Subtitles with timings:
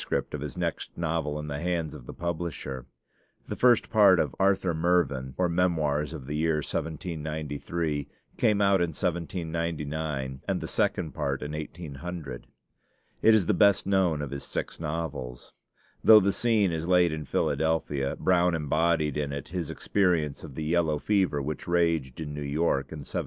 [0.31, 2.87] of his next novel in the hands of the publisher.
[3.47, 8.93] The first part of 'Arthur Mervyn: or Memoirs of the Year 1793' came out in
[8.93, 12.47] 1799, and the second part in 1800.
[13.21, 15.53] It is the best known of his six novels.
[16.03, 20.63] Though the scene is laid in Philadelphia, Brown embodied in it his experience of the
[20.63, 23.19] yellow fever which raged in New York in 1799.